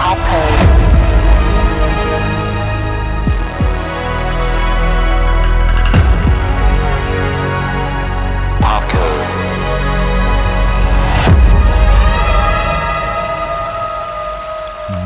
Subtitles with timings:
[0.00, 0.47] Apple.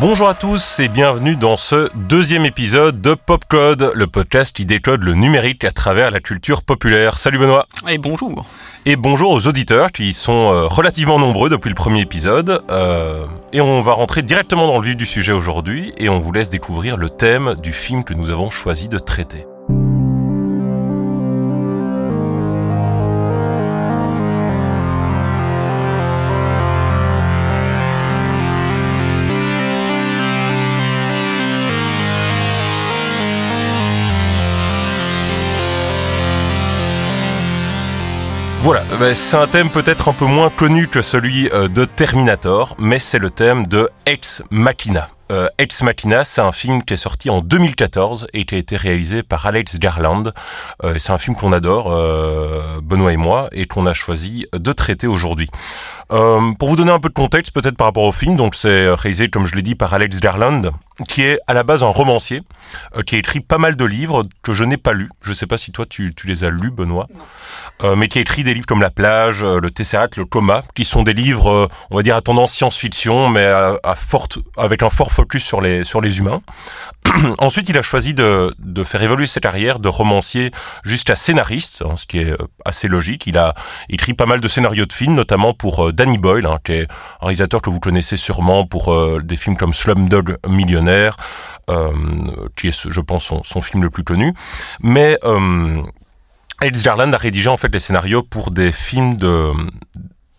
[0.02, 5.00] Bonjour à tous et bienvenue dans ce deuxième épisode de Popcode, le podcast qui décode
[5.04, 7.18] le numérique à travers la culture populaire.
[7.18, 7.68] Salut Benoît.
[7.88, 8.44] Et bonjour.
[8.84, 12.64] Et bonjour aux auditeurs qui sont euh, relativement nombreux depuis le premier épisode.
[12.68, 16.32] Euh, et on va rentrer directement dans le vif du sujet aujourd'hui et on vous
[16.32, 19.46] laisse découvrir le thème du film que nous avons choisi de traiter.
[39.14, 43.18] C'est un thème peut-être un peu moins connu que celui euh, de Terminator, mais c'est
[43.18, 45.08] le thème de Ex Machina.
[45.32, 48.76] Euh, Ex Machina, c'est un film qui est sorti en 2014 et qui a été
[48.76, 50.32] réalisé par Alex Garland.
[50.84, 51.90] Euh, c'est un film qu'on adore,
[52.82, 55.48] Benoît et moi, et qu'on a choisi de traiter aujourd'hui.
[56.08, 59.28] Pour vous donner un peu de contexte, peut-être par rapport au film, donc c'est réalisé,
[59.28, 60.72] comme je l'ai dit, par Alex Garland
[61.08, 62.42] qui est à la base un romancier,
[62.96, 65.08] euh, qui a écrit pas mal de livres que je n'ai pas lus.
[65.22, 67.06] Je ne sais pas si toi tu, tu les as lus, Benoît,
[67.82, 70.62] euh, mais qui a écrit des livres comme La plage, euh, Le Tesseract, Le coma,
[70.74, 74.90] qui sont des livres, on va dire à tendance science-fiction, mais à, forte, avec un
[74.90, 76.40] fort focus sur les sur les humains.
[77.38, 80.50] Ensuite, il a choisi de, de faire évoluer sa carrière de romancier
[80.84, 83.26] jusqu'à scénariste, hein, ce qui est assez logique.
[83.26, 83.54] Il a
[83.88, 86.82] écrit pas mal de scénarios de films, notamment pour Danny Boyle, hein, qui est
[87.20, 91.16] un réalisateur que vous connaissez sûrement pour des films comme Slumdog Millionaire
[91.70, 91.92] euh,
[92.56, 94.34] qui est, je pense, son, film le plus connu.
[94.80, 95.80] Mais euh,
[96.60, 99.52] Alex Garland a rédigé en fait les scénarios pour des films de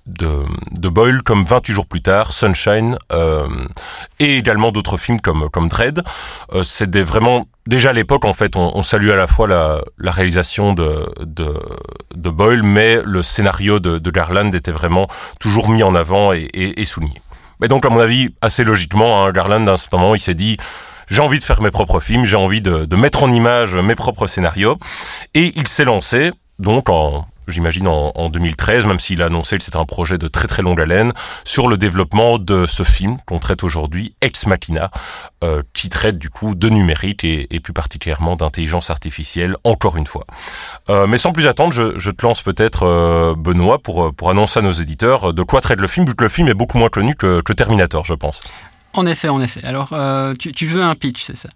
[0.06, 3.48] de, de Boyle comme 28 jours plus tard, Sunshine euh,
[4.20, 6.04] et également d'autres films comme comme Dread.
[6.54, 9.48] Euh, c'est des vraiment déjà à l'époque en fait on, on salue à la fois
[9.48, 11.54] la, la réalisation de, de,
[12.16, 15.08] de Boyle mais le scénario de, de Garland était vraiment
[15.39, 17.22] toujours mis en avant et, et, et souligné.
[17.64, 20.33] Et donc, à mon avis, assez logiquement, hein, Garland, à un certain moment, il s'est
[20.33, 20.58] dit,
[21.08, 23.95] j'ai envie de faire mes propres films, j'ai envie de, de, mettre en image mes
[23.95, 24.77] propres scénarios.
[25.33, 29.77] Et il s'est lancé, donc en j'imagine en, 2013, même s'il a annoncé que c'était
[29.77, 33.64] un projet de très très longue haleine, sur le développement de ce film qu'on traite
[33.64, 34.92] aujourd'hui, Ex Machina,
[35.43, 40.26] euh, qui traite du coup de numérique et, plus particulièrement d'intelligence artificielle, encore une fois.
[40.89, 44.61] Euh, mais sans plus attendre, je, te lance peut-être, euh, Benoît, pour, pour annoncer à
[44.61, 47.15] nos éditeurs de quoi traite le film, vu que le film est beaucoup moins connu
[47.15, 48.43] que, que Terminator, je pense.
[48.95, 49.61] En effet, en effet.
[49.64, 51.49] Alors, euh, tu, tu, veux un pitch, c'est ça.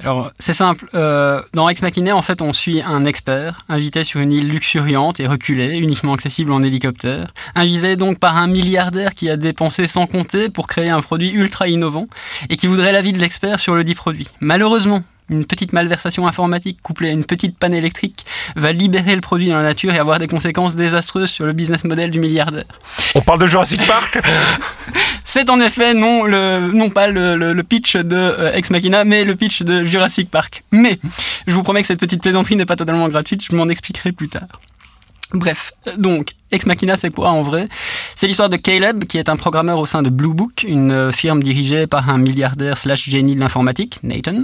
[0.00, 0.88] Alors, c'est simple.
[0.94, 5.20] Euh, dans Ex Machina, en fait, on suit un expert invité sur une île luxuriante
[5.20, 10.06] et reculée, uniquement accessible en hélicoptère, invité donc par un milliardaire qui a dépensé sans
[10.06, 12.06] compter pour créer un produit ultra innovant
[12.48, 14.26] et qui voudrait l'avis de l'expert sur le dit produit.
[14.40, 18.26] Malheureusement, une petite malversation informatique couplée à une petite panne électrique
[18.56, 21.84] va libérer le produit dans la nature et avoir des conséquences désastreuses sur le business
[21.84, 22.64] model du milliardaire.
[23.14, 24.18] On parle de Jurassic Park?
[25.32, 29.22] C'est en effet non, le, non pas le, le, pitch de euh, Ex Machina, mais
[29.22, 30.64] le pitch de Jurassic Park.
[30.72, 30.98] Mais
[31.46, 34.28] je vous promets que cette petite plaisanterie n'est pas totalement gratuite, je m'en expliquerai plus
[34.28, 34.48] tard.
[35.32, 37.68] Bref, donc, Ex Machina, c'est quoi en vrai?
[38.20, 41.10] C'est l'histoire de Caleb, qui est un programmeur au sein de Blue Book, une euh,
[41.10, 44.42] firme dirigée par un milliardaire slash génie de l'informatique, Nathan.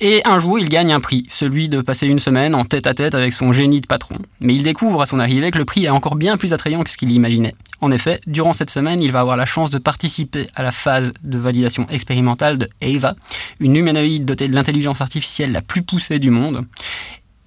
[0.00, 2.94] Et un jour, il gagne un prix, celui de passer une semaine en tête à
[2.94, 4.14] tête avec son génie de patron.
[4.38, 6.90] Mais il découvre à son arrivée que le prix est encore bien plus attrayant que
[6.90, 7.56] ce qu'il imaginait.
[7.80, 11.12] En effet, durant cette semaine, il va avoir la chance de participer à la phase
[11.24, 13.16] de validation expérimentale de Ava,
[13.58, 16.64] une humanoïde dotée de l'intelligence artificielle la plus poussée du monde.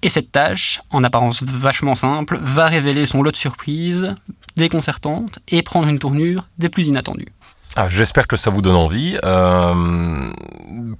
[0.02, 4.14] Et cette tâche, en apparence vachement simple, va révéler son lot de surprises
[4.56, 7.28] déconcertantes et prendre une tournure des plus inattendues.
[7.76, 9.16] Ah, J'espère que ça vous donne envie.
[9.24, 10.32] Euh,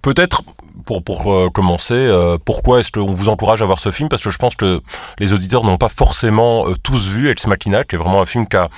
[0.03, 0.43] Peut-être
[0.87, 4.09] pour, pour euh, commencer, euh, pourquoi est-ce qu'on vous encourage à voir ce film?
[4.09, 4.81] Parce que je pense que
[5.19, 8.57] les auditeurs n'ont pas forcément tous vu Ex Machina, qui est vraiment un film qui
[8.57, 8.69] a,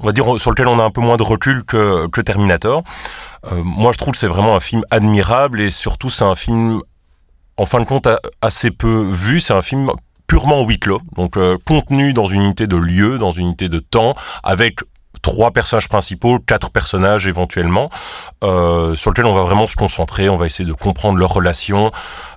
[0.00, 2.82] on va dire, sur lequel on a un peu moins de recul que, que Terminator.
[3.52, 6.82] Moi, je trouve que c'est vraiment un film admirable et surtout, c'est un film
[7.56, 8.08] en fin de compte
[8.42, 9.38] assez peu vu.
[9.38, 9.90] C'est un film
[10.28, 13.80] purement huis clos, donc euh, contenu dans une unité de lieu, dans une unité de
[13.80, 14.14] temps,
[14.44, 14.78] avec
[15.22, 17.90] trois personnages principaux, quatre personnages éventuellement,
[18.44, 21.90] euh, sur lesquels on va vraiment se concentrer, on va essayer de comprendre leurs relations,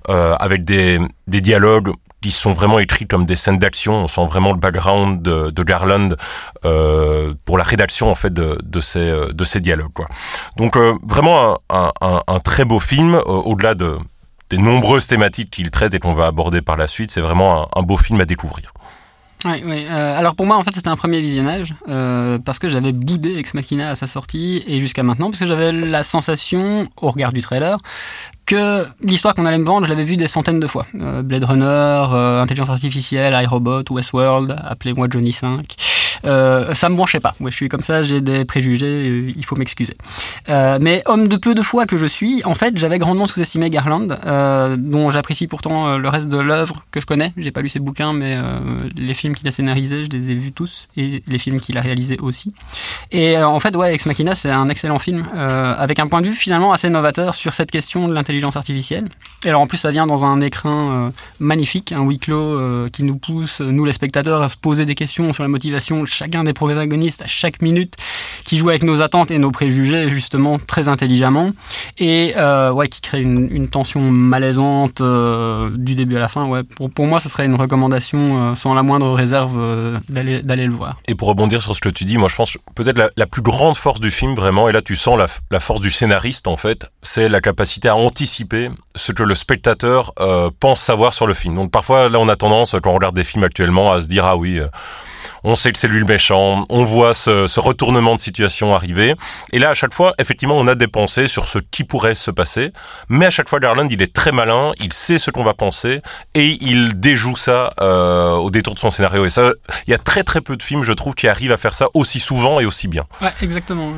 [0.10, 1.92] euh, avec des, des dialogues
[2.22, 3.94] qui sont vraiment écrits comme des scènes d'action.
[3.96, 6.16] On sent vraiment le background de, de Garland
[6.66, 9.94] euh, pour la rédaction en fait de, de ces de ces dialogues.
[9.94, 10.08] Quoi.
[10.56, 13.98] Donc euh, vraiment un, un, un, très beau film euh, au-delà de
[14.52, 17.10] des nombreuses thématiques qu'il traite et qu'on va aborder par la suite.
[17.10, 18.74] C'est vraiment un, beau film à découvrir.
[19.46, 19.86] Oui, oui.
[19.90, 23.38] Euh, alors pour moi, en fait, c'était un premier visionnage euh, parce que j'avais boudé
[23.38, 27.34] Ex Machina à sa sortie et jusqu'à maintenant parce que j'avais la sensation, au regard
[27.34, 27.80] du trailer,
[28.46, 30.86] que l'histoire qu'on allait me vendre, je l'avais vue des centaines de fois.
[30.94, 35.76] Euh, Blade Runner, Intelligence Artificielle, iRobot, Westworld, appelez-moi Johnny 5.
[36.26, 37.36] Euh, ça me branchait pas.
[37.40, 39.96] Ouais, je suis comme ça, j'ai des préjugés, euh, il faut m'excuser.
[40.50, 43.70] Euh, mais homme de peu de foi que je suis, en fait, j'avais grandement sous-estimé
[43.70, 44.08] Garland,
[44.78, 47.34] dont j'apprécie pourtant le reste de l'œuvre que je connais.
[47.38, 48.38] J'ai pas lu ses bouquins, mais
[48.98, 51.82] les films qu'il a scénarisés, je les ai vus tous, et les films qu'il a
[51.82, 52.54] réalisés aussi.
[53.12, 56.34] Et en fait, ouais, Ex Machina, c'est un excellent film, avec un point de vue
[56.34, 59.08] finalement assez novateur sur cette question de l'intelligence artificielle.
[59.46, 63.18] Et alors en plus, ça vient dans un écrin magnifique, un huis clos qui nous
[63.18, 67.22] pousse, nous les spectateurs, à se poser des questions sur la motivation chacun des protagonistes
[67.22, 67.96] à chaque minute
[68.46, 71.52] qui joue avec nos attentes et nos préjugés justement très intelligemment.
[71.98, 76.46] Et euh, ouais qui crée une, une tension malaisante euh, du début à la fin.
[76.46, 80.42] Ouais pour, pour moi ce serait une recommandation euh, sans la moindre réserve euh, d'aller
[80.42, 80.98] d'aller le voir.
[81.08, 83.42] Et pour rebondir sur ce que tu dis moi je pense peut-être la, la, plus
[83.42, 86.58] grande force du film vraiment et là tu sens la, la force du scénariste en
[86.58, 91.34] fait c'est la capacité à anticiper ce que le spectateur euh, pense savoir sur le
[91.34, 91.56] film.
[91.56, 94.26] Donc parfois là on a tendance quand on regarde des films actuellement à se dire
[94.26, 94.60] ah oui
[95.44, 99.16] on sait que c'est lui le méchant, on voit ce, ce, retournement de situation arriver.
[99.52, 102.32] Et là, à chaque fois, effectivement, on a des pensées sur ce qui pourrait se
[102.32, 102.72] passer.
[103.10, 106.02] Mais à chaque fois, Garland, il est très malin, il sait ce qu'on va penser
[106.36, 109.26] et il déjoue ça euh, au détour de son scénario.
[109.26, 109.52] Et ça,
[109.88, 111.88] il y a très très peu de films, je trouve, qui arrivent à faire ça
[111.94, 113.06] aussi souvent et aussi bien.
[113.22, 113.94] Ouais, exactement.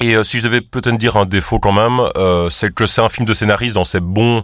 [0.00, 3.00] Et euh, si je devais peut-être dire un défaut quand même, euh, c'est que c'est
[3.00, 4.42] un film de scénariste dans ses bons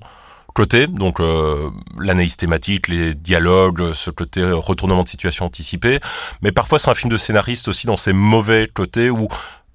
[0.52, 6.00] côté, donc euh, l'analyse thématique, les dialogues, ce côté retournement de situation anticipé,
[6.42, 9.28] mais parfois c'est un film de scénariste aussi dans ses mauvais côtés où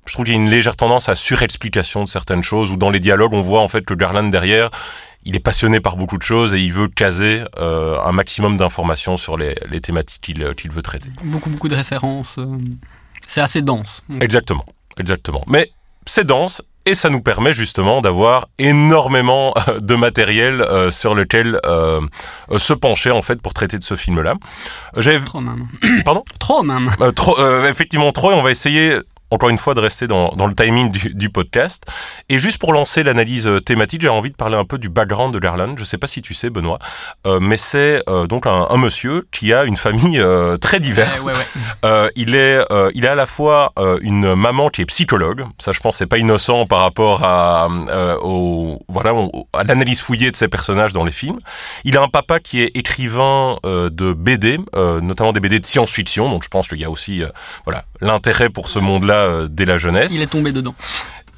[0.05, 2.89] je trouve qu'il y a une légère tendance à surexplication de certaines choses, où dans
[2.89, 4.69] les dialogues on voit en fait que Garland derrière,
[5.25, 9.17] il est passionné par beaucoup de choses et il veut caser euh, un maximum d'informations
[9.17, 11.09] sur les, les thématiques qu'il veut traiter.
[11.23, 12.45] Beaucoup beaucoup de références, euh,
[13.27, 14.05] c'est assez dense.
[14.21, 14.65] Exactement,
[14.97, 15.43] exactement.
[15.47, 15.69] Mais
[16.05, 21.59] c'est dense et ça nous permet justement d'avoir énormément euh, de matériel euh, sur lequel
[21.65, 21.99] euh,
[22.51, 24.35] euh, se pencher en fait pour traiter de ce film-là.
[24.95, 25.67] J'avais trop même.
[26.05, 26.89] Pardon Trop même.
[27.01, 27.35] Euh, trop,
[27.65, 28.31] effectivement trop.
[28.31, 28.95] Et on va essayer
[29.31, 31.85] encore une fois de rester dans, dans le timing du, du, podcast.
[32.29, 35.39] Et juste pour lancer l'analyse thématique, j'ai envie de parler un peu du background de
[35.39, 35.75] Garland.
[35.77, 36.79] Je sais pas si tu sais, Benoît,
[37.25, 41.25] euh, mais c'est euh, donc un, un, monsieur qui a une famille euh, très diverse.
[41.25, 42.11] Ouais, ouais, ouais.
[42.15, 42.59] il est,
[42.93, 45.45] il est à la fois une maman qui est psychologue.
[45.59, 47.67] Ça, je pense, c'est pas innocent par rapport à,
[48.21, 49.13] au, voilà,
[49.53, 51.39] à l'analyse fouillée de ses personnages dans les films.
[51.83, 56.29] Il a un papa qui est écrivain de BD, notamment des BD de science-fiction.
[56.29, 57.21] Donc, je pense qu'il y a aussi,
[57.65, 60.13] voilà, l'intérêt pour ce monde-là euh, dès la jeunesse.
[60.13, 60.75] Il est tombé dedans.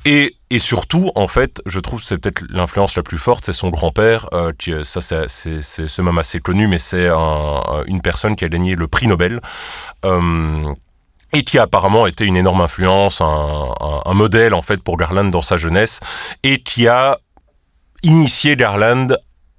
[0.06, 3.70] Et, et surtout, en fait, je trouve c'est peut-être l'influence la plus forte, c'est son
[3.70, 4.28] grand-père.
[4.34, 8.36] Euh, qui, ça, c'est, c'est, c'est ce même assez connu, mais c'est un, une personne
[8.36, 9.42] qui a gagné le prix Nobel.
[10.06, 10.74] Euh,
[11.32, 14.98] et qui a apparemment été une énorme influence, un, un, un, modèle en fait pour
[14.98, 16.00] Garland dans sa jeunesse,
[16.42, 17.20] et qui a
[18.02, 19.10] initié Garland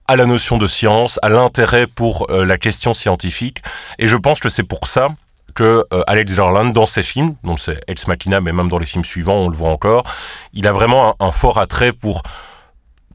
[0.08, 3.62] à la notion de science, à l'intérêt pour euh, la question scientifique.
[4.00, 5.10] Et je pense que c'est pour ça
[5.54, 8.86] que euh, Alex Garland, dans ses films, donc c'est Ex Machina, mais même dans les
[8.86, 10.04] films suivants, on le voit encore,
[10.52, 12.22] il a vraiment un, fort attrait pour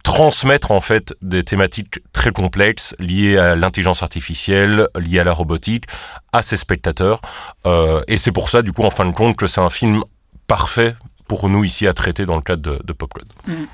[0.03, 5.85] transmettre en fait des thématiques très complexes liées à l'intelligence artificielle, liées à la robotique,
[6.31, 7.21] à ses spectateurs.
[7.65, 10.01] Euh, et c'est pour ça, du coup, en fin de compte, que c'est un film
[10.47, 10.95] parfait
[11.27, 13.27] pour nous ici à traiter dans le cadre de, de Popcode.
[13.47, 13.65] Mm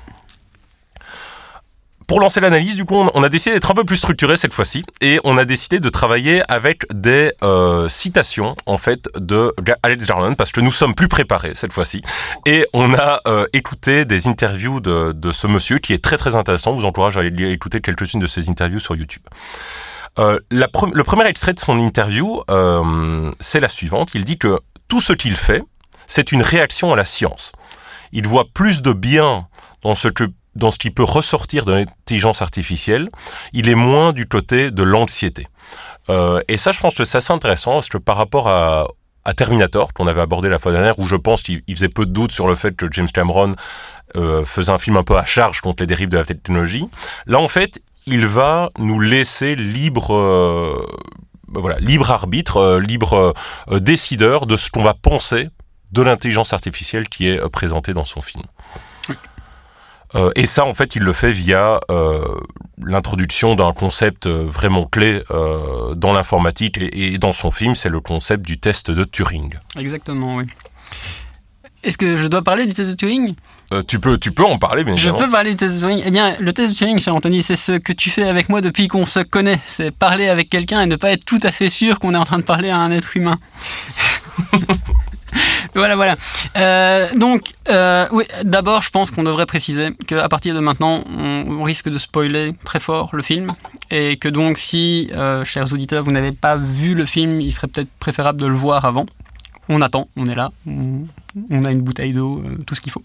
[2.12, 4.84] pour lancer l'analyse, du coup, on a décidé d'être un peu plus structuré cette fois-ci
[5.00, 10.34] et on a décidé de travailler avec des euh, citations en fait de Alex Garland
[10.34, 12.02] parce que nous sommes plus préparés cette fois-ci
[12.44, 16.72] et on a euh, écouté des interviews de, ce monsieur qui est très très intéressant.
[16.72, 19.22] Je vous encourage à écouter quelques-unes de ses interviews sur YouTube.
[20.18, 22.42] Euh, le premier extrait de son interview,
[23.40, 24.10] c'est la suivante.
[24.14, 25.62] Il dit que tout ce qu'il fait,
[26.06, 27.52] c'est une réaction à la science.
[28.12, 29.46] Il voit plus de bien
[29.82, 33.08] dans ce que dans ce qui peut ressortir de l'intelligence artificielle,
[33.52, 35.46] il est moins du côté de l'anxiété.
[36.10, 38.86] Euh, et ça, je pense que c'est assez intéressant parce que par rapport à,
[39.36, 42.32] Terminator, qu'on avait abordé la fois dernière, où je pense qu'il faisait peu de doutes
[42.32, 43.54] sur le fait que James Cameron
[44.16, 46.88] euh, faisait un film un peu à charge contre les dérives de la technologie,
[47.26, 50.14] là, en fait, il va nous laisser libre...
[50.14, 50.86] Euh,
[51.54, 53.34] voilà, libre arbitre, libre
[53.70, 55.50] décideur de ce qu'on va penser
[55.90, 58.42] de l'intelligence artificielle qui est présentée dans son film.
[60.14, 62.22] Euh, et ça, en fait, il le fait via euh,
[62.84, 67.88] l'introduction d'un concept euh, vraiment clé euh, dans l'informatique et, et, dans son film, c'est
[67.88, 69.54] le concept du test de Turing.
[69.78, 70.44] Exactement, oui.
[71.82, 73.34] Est-ce que je dois parler du test de Turing?
[73.88, 76.02] Tu peux, tu peux en parler, bien Je peux parler du test de Turing.
[76.04, 78.60] Eh bien, le test de Turing, cher Anthony, c'est ce que tu fais avec moi
[78.60, 79.58] depuis qu'on se connaît.
[79.66, 82.24] C'est parler avec quelqu'un et ne pas être tout à fait sûr qu'on est en
[82.24, 83.38] train de parler à un être humain.
[85.74, 86.16] voilà, voilà.
[86.56, 91.62] Euh, donc, euh, oui, d'abord, je pense qu'on devrait préciser qu'à partir de maintenant, on,
[91.62, 93.52] risque de spoiler très fort le film.
[93.90, 97.68] Et que donc, si, euh, chers auditeurs, vous n'avez pas vu le film, il serait
[97.68, 99.06] peut-être préférable de le voir avant.
[99.68, 103.04] On attend, on est là, on, a une bouteille d'eau, tout ce qu'il faut.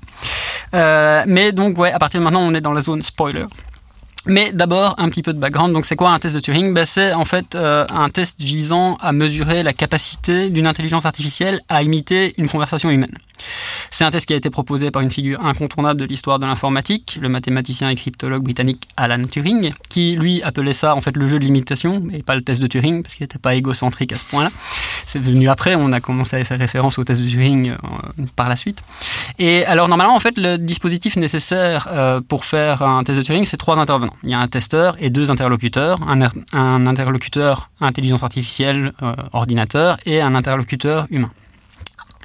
[0.74, 3.46] Mais donc, ouais, à partir de maintenant, on est dans la zone spoiler.
[4.26, 5.74] Mais d'abord, un petit peu de background.
[5.74, 6.74] Donc, c'est quoi un test de Turing?
[6.74, 11.62] Ben, C'est en fait euh, un test visant à mesurer la capacité d'une intelligence artificielle
[11.70, 13.18] à imiter une conversation humaine.
[13.92, 17.18] C'est un test qui a été proposé par une figure incontournable de l'histoire de l'informatique,
[17.22, 21.40] le mathématicien et cryptologue britannique Alan Turing, qui lui appelait ça en fait le jeu
[21.40, 24.26] de l'imitation et pas le test de Turing parce qu'il n'était pas égocentrique à ce
[24.26, 24.52] point-là.
[25.06, 28.50] C'est venu après, on a commencé à faire référence au test de Turing euh, par
[28.50, 28.82] la suite.
[29.40, 33.46] Et alors normalement en fait le dispositif nécessaire euh, pour faire un test de Turing
[33.46, 34.17] c'est trois intervenants.
[34.24, 40.22] Il y a un testeur et deux interlocuteurs, un, interlocuteur intelligence artificielle euh, ordinateur et
[40.22, 41.32] un interlocuteur humain.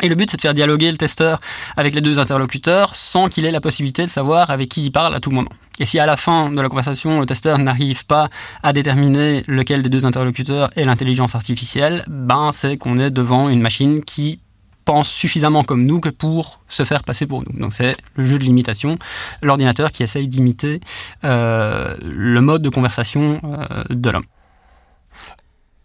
[0.00, 1.40] Et le but, c'est de faire dialoguer le testeur
[1.76, 5.14] avec les deux interlocuteurs sans qu'il ait la possibilité de savoir avec qui il parle
[5.14, 5.50] à tout moment.
[5.78, 8.28] Et si à la fin de la conversation, le testeur n'arrive pas
[8.62, 13.60] à déterminer lequel des deux interlocuteurs est l'intelligence artificielle, ben c'est qu'on est devant une
[13.60, 14.40] machine qui
[14.84, 17.58] pense suffisamment comme nous que pour se faire passer pour nous.
[17.58, 18.98] Donc c'est le jeu de l'imitation,
[19.42, 20.80] l'ordinateur qui essaye d'imiter
[21.24, 24.24] euh, le mode de conversation euh, de l'homme.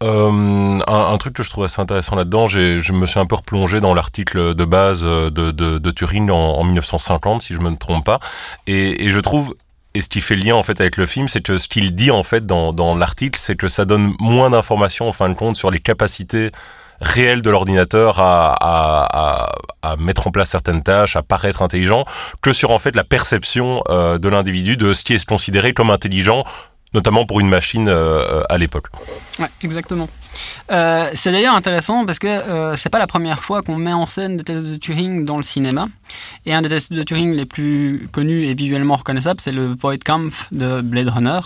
[0.04, 3.80] Euh, un, truc que je trouve assez intéressant là-dedans, je me suis un peu replongé
[3.80, 8.20] dans l'article de base de, de, Turing en, en, 1950, si je me trompe pas,
[8.68, 9.56] et, et, je trouve
[9.94, 12.12] et ce qui fait lien en fait avec le film, c'est que ce qu'il dit
[12.12, 15.56] en fait dans, dans l'article, c'est que ça donne moins d'informations en fin de compte
[15.56, 16.52] sur les capacités
[17.00, 19.48] réelles de l'ordinateur à,
[19.98, 22.04] mettre en place certaines tâches, à paraître intelligent,
[22.42, 25.90] que sur en fait la perception euh, de l'individu de ce qui est considéré comme
[25.90, 26.44] intelligent
[26.94, 28.86] notamment pour une machine euh, à l'époque.
[29.38, 30.08] Ouais, exactement.
[30.70, 34.06] Euh, c'est d'ailleurs intéressant parce que euh, c'est pas la première fois qu'on met en
[34.06, 35.88] scène des tests de Turing dans le cinéma.
[36.46, 39.98] Et un des tests de Turing les plus connus et visuellement reconnaissables, c'est le Void
[40.04, 41.40] Kampf de Blade Runner.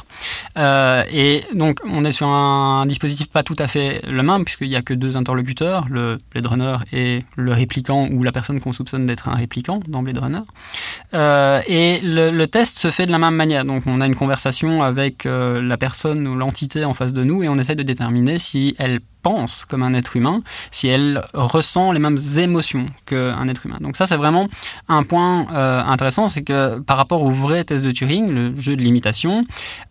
[0.59, 4.69] Euh, et donc, on est sur un dispositif pas tout à fait le même, puisqu'il
[4.69, 8.73] n'y a que deux interlocuteurs, le Blade Runner et le répliquant, ou la personne qu'on
[8.73, 10.43] soupçonne d'être un répliquant dans Blade Runner.
[11.15, 13.65] Euh, et le, le, test se fait de la même manière.
[13.65, 17.49] Donc, on a une conversation avec la personne ou l'entité en face de nous, et
[17.49, 22.01] on essaie de déterminer si elle pense comme un être humain, si elle ressent les
[22.01, 23.79] mêmes émotions qu'un être humain.
[23.81, 24.49] Donc ça, c'est vraiment
[24.89, 28.75] un point euh, intéressant, c'est que par rapport au vrai test de Turing, le jeu
[28.75, 29.45] de l'imitation,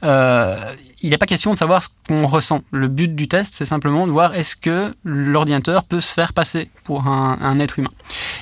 [0.03, 0.57] euh,
[1.01, 2.61] il n'est pas question de savoir ce qu'on ressent.
[2.71, 6.69] Le but du test, c'est simplement de voir est-ce que l'ordinateur peut se faire passer
[6.83, 7.89] pour un, être humain.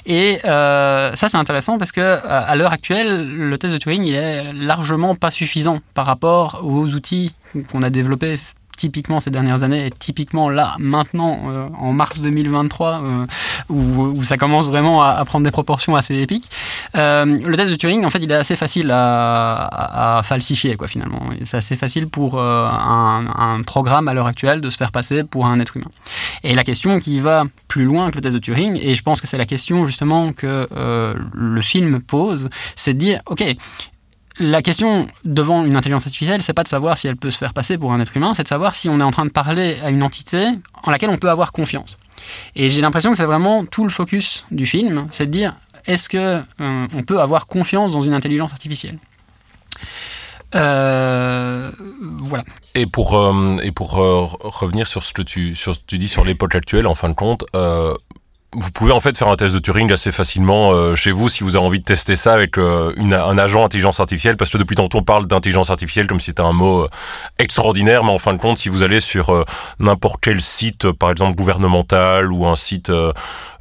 [0.05, 4.15] Et euh, ça, c'est intéressant parce que à l'heure actuelle, le test de Turing, il
[4.15, 7.33] est largement pas suffisant par rapport aux outils
[7.71, 8.35] qu'on a développés
[8.79, 13.25] typiquement ces dernières années et typiquement là, maintenant, euh, en mars 2023, euh,
[13.67, 16.49] où, ça commence vraiment à, prendre des proportions assez épiques.
[16.95, 21.19] Euh, le test de Turing, en fait, il est assez facile à, falsifier, quoi, finalement.
[21.43, 25.59] C'est assez facile pour un, programme à l'heure actuelle de se faire passer pour un
[25.59, 25.91] être humain.
[26.43, 29.19] Et la question qui va plus loin que le test de Turing, et je pense
[29.19, 30.67] que c'est la question justement que
[31.33, 33.43] le film pose, c'est de dire, ok,
[34.39, 37.53] la question devant une intelligence artificielle, c'est pas de savoir si elle peut se faire
[37.53, 39.77] passer pour un être humain, c'est de savoir si on est en train de parler
[39.83, 40.47] à une entité
[40.83, 41.99] en laquelle on peut avoir confiance.
[42.55, 45.55] Et j'ai l'impression que c'est vraiment tout le focus du film, c'est de dire
[45.85, 46.17] est-ce que
[46.61, 48.99] euh, on peut avoir confiance dans une intelligence artificielle?
[50.55, 51.71] Euh,
[52.21, 52.43] voilà.
[52.75, 56.07] Et pour euh, et pour revenir sur ce que tu sur ce que tu dis
[56.07, 57.45] sur l'époque actuelle, en fin de compte,
[58.53, 61.43] vous pouvez en fait faire un test de Turing assez facilement euh, chez vous si
[61.43, 64.57] vous avez envie de tester ça avec euh, une, un agent intelligence artificielle parce que
[64.57, 66.89] depuis tantôt on parle d'intelligence artificielle comme si c'était un mot euh,
[67.37, 69.45] extraordinaire mais en fin de compte si vous allez sur euh,
[69.79, 72.91] n'importe quel site par exemple gouvernemental ou un site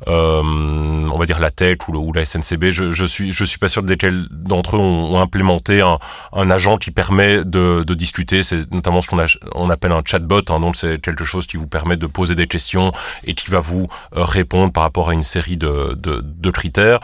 [0.06, 3.68] euh, on va dire la tech ou, la SNCB je, je, suis je suis pas
[3.68, 5.98] sûr desquels d'entre eux ont, ont implémenté un,
[6.32, 8.44] un, agent qui permet de, de discuter.
[8.44, 9.18] C'est notamment ce qu'on
[9.54, 12.46] on appelle un chatbot hein, donc c'est quelque chose qui vous permet de poser des
[12.46, 12.92] questions
[13.24, 17.00] et qui va vous répondre par rapport à une série de, de, critères.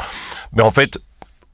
[0.52, 1.00] Mais en fait,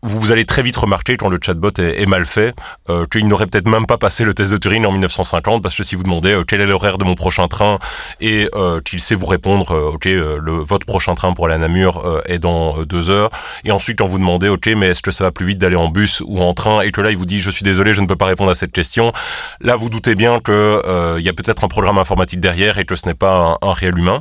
[0.03, 2.55] vous allez très vite remarquer quand le chatbot est, mal fait
[2.91, 5.83] euh, qu'il n'aurait peut-être même pas passé le test de Turing en 1950 parce que
[5.83, 7.79] si vous demandez euh, quel est l'horaire de mon prochain train
[8.21, 12.39] et euh, qu'il sait vous répondre ok le, votre prochain train pour à Namur est
[12.39, 13.31] dans deux heures
[13.65, 15.89] et ensuite quand vous demandez ok mais est-ce que ça va plus vite d'aller en
[15.89, 18.07] bus ou en train et que là il vous dit je suis désolé je ne
[18.07, 19.13] peux pas répondre à cette question
[19.61, 22.95] là vous doutez bien que il y a peut-être un programme informatique derrière et que
[22.95, 24.21] ce n'est pas un réel humain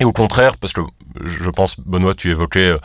[0.00, 0.80] et au contraire, parce que
[1.22, 2.76] je pense, Benoît, tu évoquais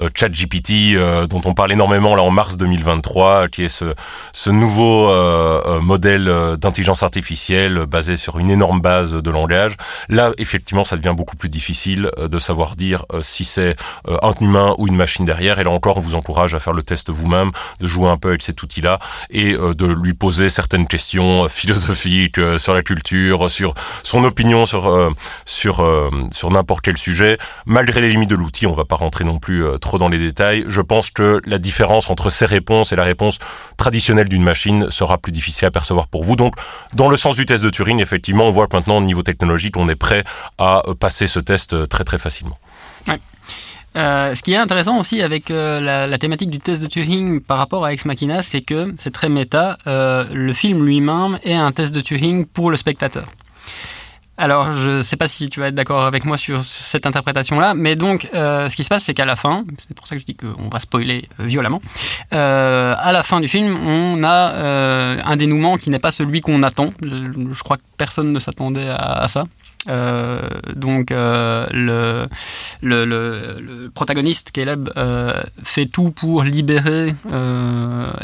[0.00, 3.94] euh, ChatGPT, euh, dont on parle énormément là en mars 2023, qui est ce,
[4.32, 6.24] ce nouveau euh, modèle
[6.58, 9.76] d'intelligence artificielle basé sur une énorme base de langage.
[10.08, 13.74] Là, effectivement, ça devient beaucoup plus difficile de savoir dire si c'est
[14.06, 15.58] un humain ou une machine derrière.
[15.58, 18.28] Et là encore, on vous encourage à faire le test vous-même, de jouer un peu
[18.28, 18.98] avec cet outil-là
[19.30, 25.12] et de lui poser certaines questions philosophiques sur la culture, sur son opinion sur
[25.44, 25.84] sur
[26.32, 27.38] sur n'importe quel sujet
[27.72, 30.18] malgré les limites de l'outil, on va pas rentrer non plus euh, trop dans les
[30.18, 30.64] détails.
[30.68, 33.38] Je pense que la différence entre ces réponses et la réponse
[33.76, 36.36] traditionnelle d'une machine sera plus difficile à percevoir pour vous.
[36.36, 36.54] Donc,
[36.94, 39.76] dans le sens du test de Turing, effectivement, on voit que maintenant, au niveau technologique,
[39.76, 40.22] on est prêt
[40.58, 42.58] à euh, passer ce test euh, très très facilement.
[43.94, 47.92] ce qui est intéressant aussi avec la, thématique du test de Turing par rapport à
[47.92, 49.78] Ex Machina, c'est que c'est très méta.
[49.86, 53.26] le film lui-même est un test de Turing pour le spectateur.
[54.38, 57.74] Alors, je ne sais pas si tu vas être d'accord avec moi sur cette interprétation-là,
[57.74, 60.20] mais donc, euh, ce qui se passe, c'est qu'à la fin, c'est pour ça que
[60.22, 61.82] je dis qu'on va spoiler euh, violemment,
[62.32, 66.62] euh, à la fin du film, on a un dénouement qui n'est pas celui qu'on
[66.62, 66.94] attend.
[67.02, 69.44] Je, crois que personne ne s'attendait à, ça.
[69.86, 72.26] donc le,
[72.80, 74.88] le, le, protagoniste Caleb
[75.62, 77.14] fait tout pour libérer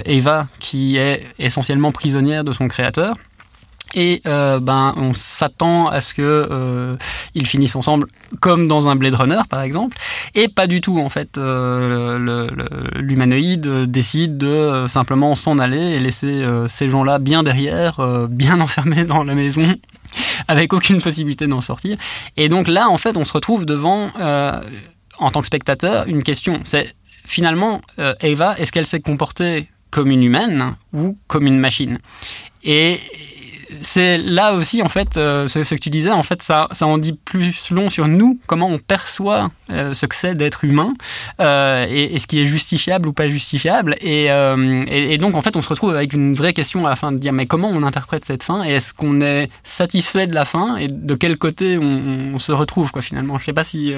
[0.05, 3.15] Eva qui est essentiellement prisonnière de son créateur
[3.95, 6.97] et euh, ben on s'attend à ce que euh,
[7.35, 8.07] ils finissent ensemble
[8.41, 9.97] comme dans un Blade Runner par exemple.
[10.35, 12.49] Et pas du tout en fait euh,
[12.97, 19.25] l'humanoïde décide de simplement s'en aller et laisser ces gens-là bien derrière bien enfermés dans
[19.25, 19.75] la maison
[20.49, 21.97] avec aucune possibilité d'en sortir.
[22.37, 24.11] Et donc là en fait on se retrouve devant
[25.19, 26.61] en tant que spectateur une question.
[26.65, 27.81] C'est finalement
[28.21, 31.99] Eva est-ce qu'elle s'est comportée comme une humaine ou comme une machine?
[32.65, 33.01] Et
[33.81, 36.99] c'est là aussi, en fait, euh, ce, que tu disais, en fait, ça, ça en
[36.99, 40.95] dit plus long sur nous, comment on perçoit euh, ce que c'est d'être humain,
[41.41, 43.97] euh, et, ce qui est justifiable ou pas justifiable.
[44.01, 44.29] Et,
[45.19, 47.33] donc, en fait, on se retrouve avec une vraie question à la fin de dire,
[47.33, 50.89] mais comment on interprète cette fin, et est-ce qu'on est satisfait de la fin, et
[50.89, 53.39] de quel côté on, se retrouve, quoi, finalement?
[53.39, 53.95] Je sais pas si...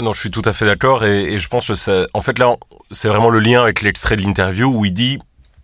[0.00, 2.38] Non, je suis tout à fait d'accord et, et, je pense que ça, en fait
[2.38, 2.54] là,
[2.92, 5.18] c'est vraiment le lien avec l'extrait de l'interview où il dit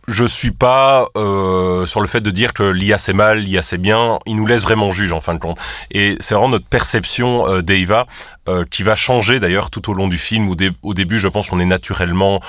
[0.08, 3.78] je suis pas euh, sur le fait de dire que l'IA c'est mal, l'IA c'est
[3.78, 4.18] bien.
[4.26, 5.58] Il nous laisse vraiment juge en fin de compte.
[5.90, 8.06] Et c'est vraiment notre perception euh, d'Eva
[8.48, 10.48] euh, qui va changer d'ailleurs tout au long du film.
[10.48, 12.40] Où au début, je pense qu'on est naturellement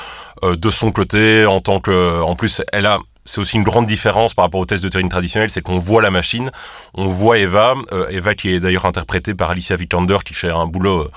[0.43, 2.21] euh, de son côté en tant que.
[2.21, 5.09] En plus, elle a c'est aussi une grande différence par rapport au test de Turing
[5.09, 6.51] traditionnel, c'est qu'on voit la machine,
[6.93, 10.67] on voit Eva, euh, Eva qui est d'ailleurs interprétée par Alicia Vikander qui fait un
[10.67, 11.09] boulot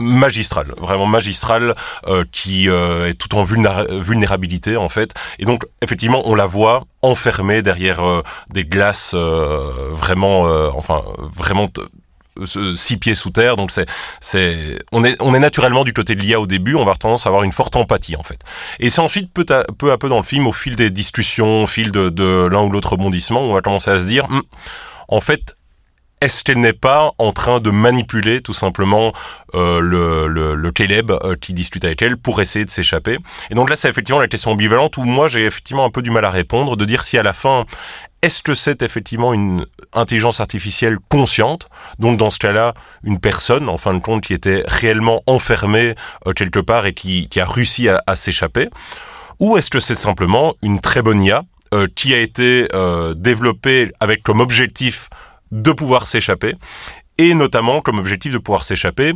[0.00, 1.74] magistral, vraiment magistral,
[2.06, 5.14] euh, qui euh, est tout en vulnérabilité en fait.
[5.38, 10.42] Et donc effectivement, on la voit enfermée derrière euh, des glaces vraiment,
[10.74, 11.68] enfin vraiment
[12.74, 13.56] six pieds sous terre.
[13.56, 13.86] Donc c'est,
[14.20, 16.74] c'est, on est, on est naturellement du côté de l'IA au début.
[16.74, 18.40] On va tendance à avoir une forte empathie en fait.
[18.78, 21.64] Et c'est ensuite peu à, peu à peu dans le film, au fil des discussions,
[21.64, 24.42] au fil de, de l'un ou l'autre rebondissement, on va commencer à se dire, hum,
[25.08, 25.56] en fait,
[26.20, 29.12] est-ce qu'elle n'est pas en train de manipuler tout simplement
[29.54, 33.16] euh, le, le, le Caleb euh, qui discute avec elle pour essayer de s'échapper?
[33.50, 36.10] Et donc là, c'est effectivement la question ambivalente où moi j'ai effectivement un peu du
[36.10, 37.64] mal à répondre, de dire si à la fin
[38.22, 41.68] est-ce que c'est effectivement une intelligence artificielle consciente?
[41.98, 45.94] Donc dans ce cas-là, une personne, en fin de compte, qui était réellement enfermée
[46.26, 48.68] euh, quelque part et qui, qui a réussi à, à s'échapper?
[49.38, 53.90] Ou est-ce que c'est simplement une très bonne IA euh, qui a été euh, développée
[54.00, 55.08] avec comme objectif
[55.50, 56.54] de pouvoir s'échapper,
[57.18, 59.14] et notamment comme objectif de pouvoir s'échapper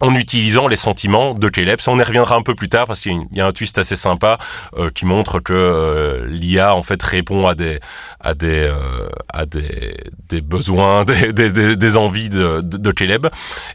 [0.00, 1.80] en utilisant les sentiments de Caleb.
[1.80, 3.96] Ça, on y reviendra un peu plus tard parce qu'il y a un twist assez
[3.96, 4.38] sympa
[4.76, 7.78] euh, qui montre que euh, l'IA en fait répond à des
[8.20, 9.96] à des euh, à des,
[10.28, 13.28] des besoins, des, des, des envies de, de, de, Caleb.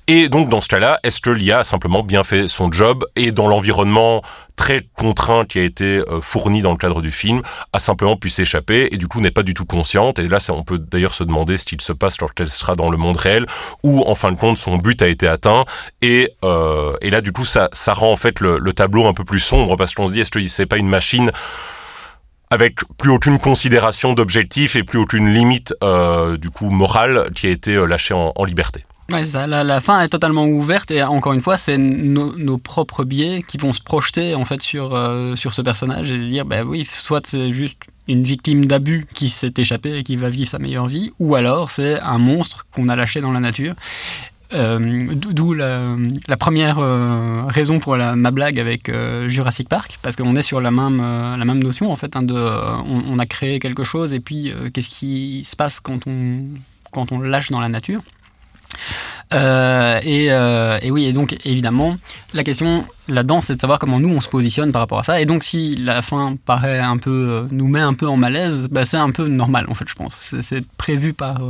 [0.07, 3.31] Et donc dans ce cas-là, est-ce que l'IA a simplement bien fait son job et
[3.31, 4.21] dans l'environnement
[4.59, 7.41] très contraint qui a été fourni dans le cadre du film,
[7.71, 10.19] a simplement pu s'échapper et du coup n'est pas du tout consciente.
[10.19, 12.97] Et là, on peut d'ailleurs se demander ce qu'il se passe lorsqu'elle sera dans le
[12.97, 13.45] monde réel,
[13.83, 15.63] ou en fin de compte son but a été atteint
[16.01, 19.23] et euh, et, là, du coup, ça, ça rend en fait le, tableau un peu
[19.23, 21.31] plus sombre parce qu'on se dit, est-ce que c'est pas une machine
[22.49, 27.49] avec plus aucune considération d'objectif et plus aucune limite euh, du coup morale qui a
[27.49, 28.83] été euh, lâchée en, liberté?
[29.11, 33.43] Ouais, ça, la, fin est totalement ouverte et encore une fois, c'est nos, propres biais
[33.47, 34.89] qui vont se projeter en fait sur
[35.35, 39.53] sur ce personnage et dire bah oui, soit c'est juste une victime d'abus qui s'est
[39.57, 42.95] échappée et qui va vivre sa meilleure vie, ou alors c'est un monstre qu'on a
[42.95, 43.75] lâché dans la nature.
[44.51, 45.95] Euh, d'où la,
[46.39, 50.59] première euh, raison pour la, ma blague avec euh, Jurassic Park, parce qu'on est sur
[50.59, 54.19] la même, la même notion en fait, hein, de, on, a créé quelque chose et
[54.19, 56.45] puis qu'est-ce qui se passe quand on,
[56.91, 58.01] quand on lâche dans la nature.
[59.31, 61.97] Et, et, oui, et donc évidemment,
[62.33, 65.21] la question là-dedans, c'est de savoir comment nous on se positionne par rapport à ça.
[65.21, 68.85] Et donc, si la fin paraît un peu, nous met un peu en malaise, bah,
[68.85, 70.33] c'est un peu normal en fait, je pense.
[70.41, 71.41] C'est prévu par,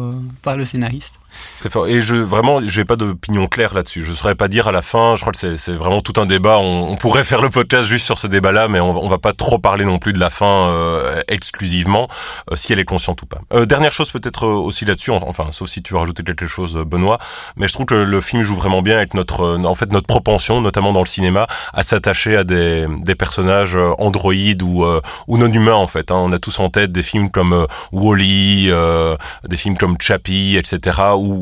[0.42, 1.16] par le scénariste.
[1.60, 1.88] Très fort.
[1.88, 4.04] Et je vraiment, j'ai pas d'opinion claire là-dessus.
[4.04, 5.16] Je saurais pas dire à la fin.
[5.16, 6.58] Je crois que c'est vraiment tout un débat.
[6.60, 9.34] On, on, pourrait faire le podcast juste sur ce débat-là, mais on, on, va pas
[9.34, 12.08] trop parler non plus de la fin euh, exclusivement,
[12.52, 13.40] euh, si elle est consciente ou pas.
[13.54, 16.78] Euh, dernière chose peut-être euh, aussi là-dessus, enfin, sauf si tu veux rajouter quelque chose,
[16.78, 17.20] Benoît.
[17.56, 20.62] Mais je trouve que le film joue vraiment bien avec notre, en fait, notre propension,
[20.62, 24.86] notamment dans le cinéma, à s'attacher à des, des personnages androïdes ou,
[25.28, 26.12] ou non humains en fait.
[26.12, 26.16] Hein.
[26.16, 28.72] On a tous en tête des films comme Wally,
[29.48, 31.02] des films comme Chappie, etc.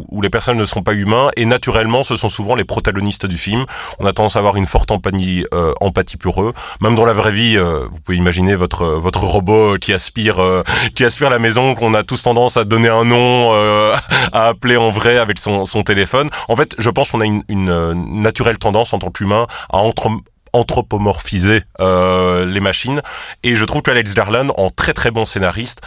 [0.10, 3.38] où les personnages ne sont pas humains et naturellement ce sont souvent les protagonistes du
[3.38, 3.65] film.
[4.00, 6.54] On a tendance à avoir une forte empathie, euh, empathie pour eux.
[6.82, 10.63] Même dans la vraie vie, euh, vous pouvez imaginer votre votre robot qui aspire euh,
[10.95, 13.95] qui aspire la maison qu'on a tous tendance à donner un nom, euh,
[14.34, 16.30] à appeler en vrai avec son, son téléphone.
[16.47, 19.82] En fait, je pense qu'on a une, une naturelle tendance en tant qu'humain à
[20.54, 23.02] anthropomorphiser euh, les machines
[23.43, 25.82] et je trouve qu'Alex Garland en très très bon scénariste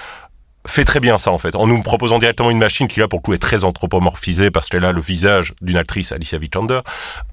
[0.66, 3.20] fait très bien ça en fait, en nous proposant directement une machine qui là pour
[3.20, 6.80] le coup est très anthropomorphisée parce qu'elle a le visage d'une actrice Alicia Vikander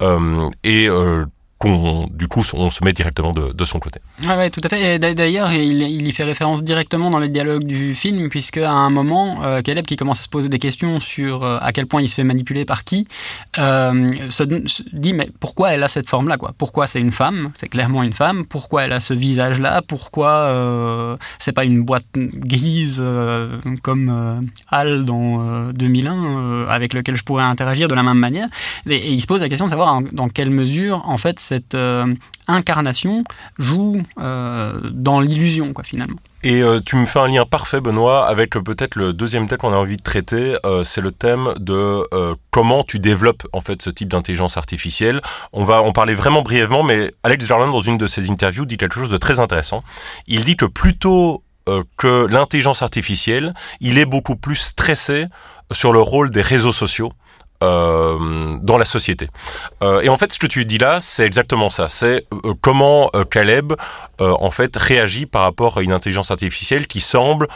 [0.01, 1.25] euh, et euh,
[1.57, 3.99] qu'on du coup on se met directement de, son côté.
[4.27, 4.99] Ah ouais, tout à fait.
[4.99, 8.89] D'ailleurs, il, il, y fait référence directement dans les dialogues du film, puisque à un
[8.89, 12.01] moment, euh, Caleb qui commence à se poser des questions sur euh, à quel point
[12.01, 13.07] il se fait manipuler par qui,
[13.57, 14.43] euh, se,
[14.93, 16.53] dit mais pourquoi elle a cette forme-là quoi?
[16.57, 17.51] Pourquoi c'est une femme?
[17.57, 18.45] C'est clairement une femme.
[18.45, 19.81] Pourquoi elle a ce visage-là?
[19.81, 23.01] Pourquoi c'est pas une boîte grise
[23.81, 28.47] comme Hal dans 2001 avec lequel je pourrais interagir de la même manière?
[28.87, 31.75] Et, et, il se pose la question de savoir dans quelle mesure en fait cette
[31.75, 32.13] euh,
[32.47, 33.23] incarnation
[33.57, 36.17] joue euh, dans l'illusion, quoi, finalement.
[36.43, 39.73] Et euh, tu me fais un lien parfait, Benoît, avec peut-être le deuxième thème qu'on
[39.73, 40.55] a envie de traiter.
[40.83, 42.03] C'est le thème de
[42.51, 45.21] comment tu développes en fait ce type d'intelligence artificielle.
[45.51, 48.77] On va en parler vraiment brièvement, mais Alex Garland, dans une de ses interviews, dit
[48.77, 49.83] quelque chose de très intéressant.
[50.27, 51.43] Il dit que plutôt
[51.97, 55.25] que l'intelligence artificielle, il est beaucoup plus stressé
[55.71, 57.11] sur le rôle des réseaux sociaux
[57.63, 59.27] euh, dans la société.
[59.83, 61.89] Euh, et en fait, ce que tu dis là, c'est exactement ça.
[61.89, 63.73] C'est euh, comment euh, Caleb,
[64.21, 67.47] euh, en fait, réagit par rapport à une intelligence artificielle qui semble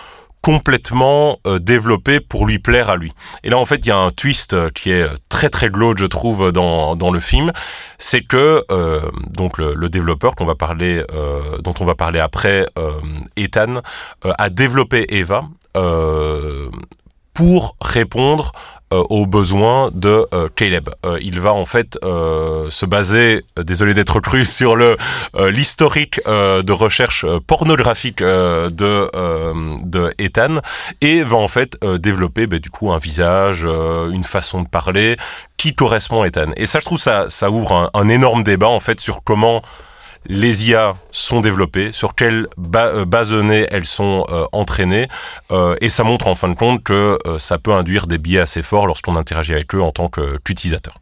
[0.42, 3.14] complètement développée pour lui plaire à lui.
[3.44, 6.08] Et là, en fait, il y a un twist qui est très très glauque, je
[6.08, 7.52] trouve, dans, dans le film.
[8.00, 8.66] C'est que
[9.34, 11.04] donc le, le développeur qu'on va parler,
[11.60, 12.66] dont on va parler après,
[13.38, 13.84] Ethan,
[14.24, 15.44] a développé Eva
[17.36, 18.52] pour répondre
[18.94, 20.90] euh, aux besoins de euh, Caleb.
[21.06, 24.98] Euh, il va en fait se baser, désolé d'être cru, sur le
[25.50, 29.10] l'historique de recherche pornographique de
[29.84, 30.60] de Ethan
[31.02, 35.18] et va en fait développer bah, du coup un visage, une façon de parler
[35.58, 36.52] qui correspond à Ethan.
[36.58, 39.62] Et ça, je trouve ça ça ouvre un, un énorme débat en fait sur comment
[40.26, 45.08] les IA sont développées, sur quelle ba base de données elles sont euh, entraînées,
[45.52, 48.40] euh, et ça montre en fin de compte que euh, ça peut induire des biais
[48.40, 50.96] assez forts lorsqu'on interagit avec eux en tant qu'utilisateur.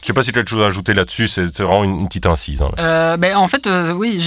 [0.00, 2.26] Je sais pas si tu as quelque chose à ajouter là-dessus, c'est vraiment une, petite
[2.26, 2.62] incise.
[2.62, 2.70] Hein.
[2.78, 4.20] Euh, ben, en fait, euh, oui,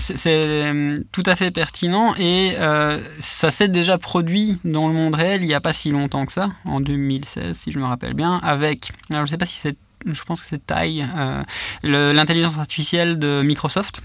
[0.00, 0.72] c'est
[1.12, 5.46] tout à fait pertinent et euh, ça s'est déjà produit dans le monde réel il
[5.46, 8.90] n'y a pas si longtemps que ça, en 2016 si je me rappelle bien, avec,
[9.10, 11.42] alors je sais pas si c'est je pense que c'est Tai, euh,
[11.82, 14.02] l'intelligence artificielle de Microsoft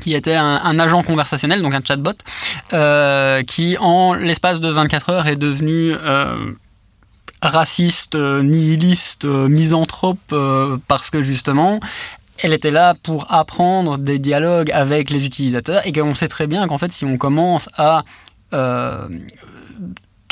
[0.00, 2.10] qui était un, agent conversationnel, donc un chatbot,
[2.72, 6.52] euh, qui en l'espace de 24 heures est devenu euh,
[7.40, 10.34] raciste, nihiliste, misanthrope,
[10.88, 11.78] parce que justement,
[12.38, 16.66] elle était là pour apprendre des dialogues avec les utilisateurs et qu'on sait très bien
[16.66, 18.02] qu'en fait, si on commence à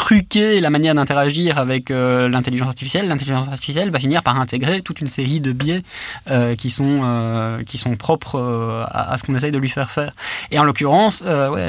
[0.03, 5.01] truquer la manière d'interagir avec euh, l'intelligence artificielle, l'intelligence artificielle va finir par intégrer toute
[5.01, 5.85] une série de biais
[6.29, 10.13] euh, qui sont euh, qui sont propres à, ce qu'on essaye de lui faire faire.
[10.51, 11.23] Et en l'occurrence,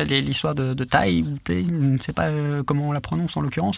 [0.10, 2.30] l'histoire de, de Tai, je ne sais pas
[2.66, 3.78] comment on la prononce en l'occurrence,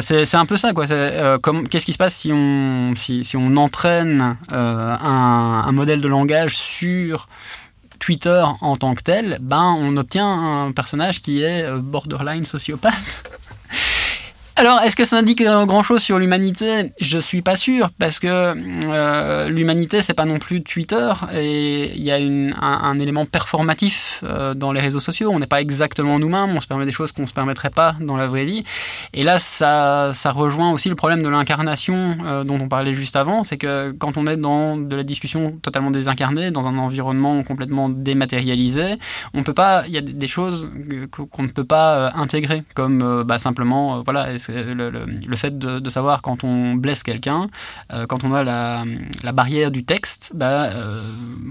[0.00, 0.72] c'est un peu ça.
[0.74, 6.56] Qu'est-ce qui se passe si on si, si on entraîne un, un modèle de langage
[6.56, 7.28] sur
[8.00, 13.22] Twitter en tant que tel, ben on obtient un personnage qui est borderline sociopathe.
[14.56, 16.92] Alors, est-ce que ça indique grand-chose sur l'humanité?
[17.00, 18.54] Je suis pas sûr, parce que
[18.86, 24.54] euh, l'humanité, c'est pas non plus Twitter, et il y a un, élément performatif euh,
[24.54, 25.30] dans les réseaux sociaux.
[25.32, 28.16] On n'est pas exactement nous-mêmes, on se permet des choses qu'on se permettrait pas dans
[28.16, 28.62] la vraie vie.
[29.12, 33.16] Et là, ça, ça rejoint aussi le problème de l'incarnation euh, dont on parlait juste
[33.16, 37.42] avant, c'est que quand on est dans de la discussion totalement désincarnée, dans un environnement
[37.42, 38.98] complètement dématérialisé,
[39.34, 40.70] on peut pas, il y a des choses
[41.10, 46.74] qu'on ne peut pas intégrer, comme bah, simplement, voilà, le, fait de, savoir quand on
[46.74, 47.48] blesse quelqu'un,
[48.08, 50.70] quand on a la, barrière du texte, bah,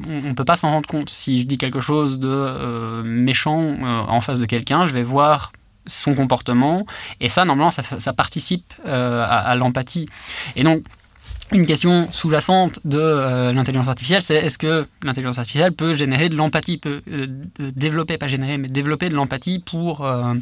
[0.07, 1.09] on ne peut pas s'en rendre compte.
[1.09, 3.75] Si je dis quelque chose de méchant
[4.07, 5.51] en face de quelqu'un, je vais voir
[5.85, 6.85] son comportement,
[7.19, 10.07] et ça, normalement, ça, ça participe à, à l'empathie.
[10.55, 10.83] Et donc,
[11.53, 16.35] une question sous-jacente de euh, l'intelligence artificielle, c'est est-ce que l'intelligence artificielle peut générer de
[16.35, 17.27] l'empathie, peut euh,
[17.59, 20.33] développer, pas générer, mais développer de l'empathie pour, euh,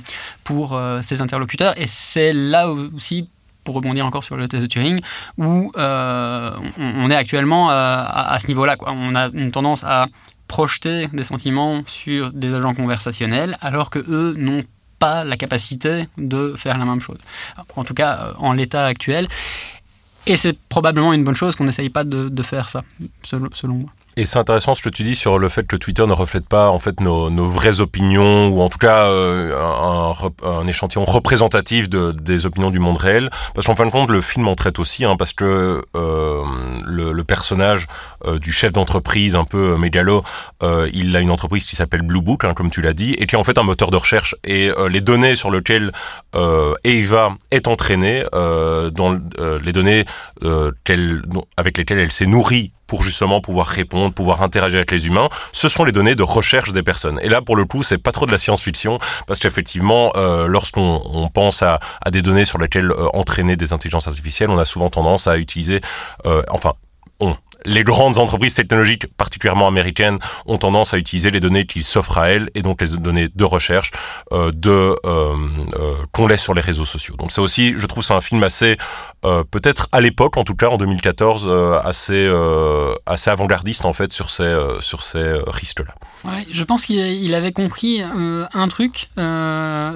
[0.44, 1.80] pour ses interlocuteurs?
[1.80, 3.30] Et c'est là aussi,
[3.64, 5.02] pour rebondir encore sur le test de Turing,
[5.38, 8.78] où on, est actuellement à, ce niveau-là.
[8.88, 10.08] On a une tendance à
[10.48, 14.64] projeter des sentiments sur des agents conversationnels, alors que eux n'ont
[15.00, 17.20] pas la capacité de faire la même chose.
[17.76, 19.28] En tout cas, en l'état actuel.
[20.28, 22.84] Et c'est probablement une bonne chose qu'on n'essaye pas de, faire ça,
[23.24, 23.90] selon moi.
[24.18, 26.70] Et c'est intéressant ce que tu dis sur le fait que Twitter ne reflète pas
[26.70, 31.90] en fait nos, nos vraies opinions ou en tout cas euh, un, un, échantillon représentatif
[31.90, 33.30] de, des opinions du monde réel.
[33.56, 36.44] Parce qu'en fin de compte, le film en traite aussi, hein, parce que euh,
[36.86, 37.88] le, le, personnage
[38.26, 40.24] euh, du chef d'entreprise un peu mégalo,
[40.62, 43.28] euh, il a une entreprise qui s'appelle Blue Book, hein, comme tu l'as dit, et
[43.28, 44.36] qui est en fait un moteur de recherche.
[44.44, 45.92] Et les données sur lesquelles
[46.84, 49.18] Eva est entraînée, dans
[49.64, 50.06] les données
[51.58, 55.70] avec lesquelles elle s'est nourrie pour justement pouvoir répondre, pouvoir interagir avec les humains, ce
[55.70, 57.22] sont les données de recherche des personnes.
[57.22, 61.02] Et là, pour le coup, c'est pas trop de la science-fiction, parce qu'effectivement, euh, lorsqu'on
[61.06, 61.80] on pense à,
[62.12, 65.80] des données sur lesquelles euh, entraîner des intelligences artificielles, on a souvent tendance à utiliser,
[66.26, 66.74] euh, enfin,
[67.66, 72.30] les grandes entreprises technologiques, particulièrement américaines, ont tendance à utiliser les données qu'ils s'offrent à
[72.30, 73.92] elles et donc les données de recherche
[74.32, 77.16] euh, de euh, euh, qu'on laisse sur les réseaux sociaux.
[77.18, 78.78] Donc c'est aussi, je trouve, c'est un film assez,
[79.52, 81.50] peut-être à l'époque, en tout cas en 2014,
[81.84, 82.30] assez
[83.06, 85.94] assez avant-gardiste en fait sur ces sur ces risques-là.
[86.24, 89.10] Ouais, je pense qu'il avait compris un truc,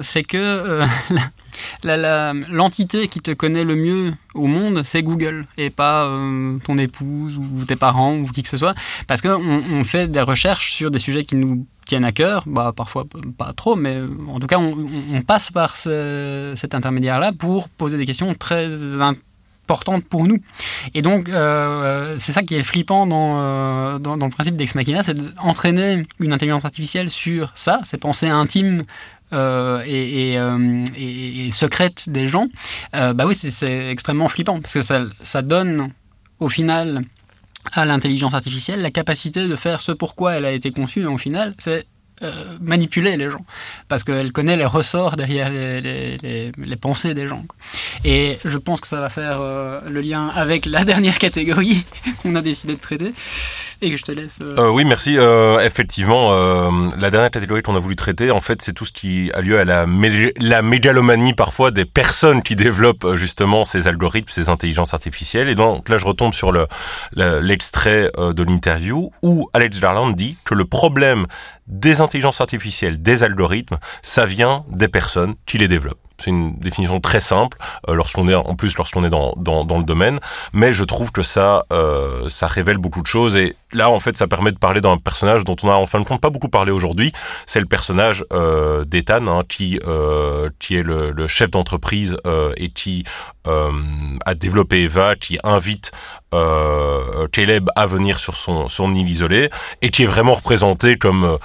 [0.02, 0.84] c'est que
[1.82, 7.38] l'entité qui te connaît le mieux au monde, c'est Google et pas euh, ton épouse
[7.38, 8.74] ou tes parents ou qui que ce soit.
[9.06, 12.72] Parce qu'on on fait des recherches sur des sujets qui nous tiennent à cœur, bah,
[12.76, 13.04] parfois
[13.38, 18.34] pas trop, mais en tout cas, on, passe par cet intermédiaire-là pour poser des questions
[18.34, 18.68] très
[19.66, 20.38] importantes pour nous.
[20.94, 24.74] Et donc, euh, c'est ça qui est flippant dans, euh, dans, dans, le principe d'Ex
[24.74, 28.82] Machina, c'est d'entraîner une intelligence artificielle sur ça, ces pensées intimes
[29.32, 32.46] euh, et, euh, et, secrète des gens,
[32.94, 35.88] euh, bah oui, c'est extrêmement flippant parce que ça, ça donne
[36.38, 37.02] au final
[37.72, 41.02] à l'intelligence artificielle la capacité de faire ce pourquoi elle a été conçue.
[41.02, 41.86] Et au final, c'est
[42.62, 43.44] manipuler les gens
[43.88, 47.44] parce qu'elle connaît les ressorts derrière les, les, les, pensées des gens.
[48.06, 51.84] Et je pense que ça va faire le lien avec la dernière catégorie
[52.22, 53.12] qu'on a décidé de traiter
[53.82, 54.38] et que je te laisse.
[54.42, 54.56] Euh...
[54.58, 55.16] euh oui, merci.
[55.62, 56.32] effectivement,
[56.96, 59.58] la dernière catégorie qu'on a voulu traiter, en fait, c'est tout ce qui a lieu
[59.58, 59.86] à la,
[60.40, 65.48] la mégalomanie parfois des personnes qui développent justement ces algorithmes, ces intelligences artificielles.
[65.48, 66.52] Et donc là, je retombe sur
[67.12, 71.26] l'extrait le, de l'interview où Alex Garland dit que le problème
[71.66, 76.05] des intelligences artificielles, des algorithmes, ça vient des personnes qui les développent.
[76.18, 79.78] C'est une définition très simple euh, lorsqu'on est en plus lorsqu'on est dans, dans, dans,
[79.78, 80.18] le domaine,
[80.52, 84.16] mais je trouve que ça euh, ça révèle beaucoup de choses et là en fait
[84.16, 86.48] ça permet de parler d'un personnage dont on a en fin de compte pas beaucoup
[86.48, 87.12] parlé aujourd'hui.
[87.46, 92.16] C'est le personnage euh, d'Ethan hein, qui euh, qui est le, chef d'entreprise
[92.56, 93.04] et qui
[93.44, 95.92] a développé Eva, qui invite
[97.32, 99.50] Caleb à venir sur son son île isolée
[99.82, 101.38] et qui est vraiment représenté comme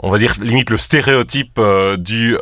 [0.00, 1.60] on va dire limite le stéréotype
[1.98, 2.36] du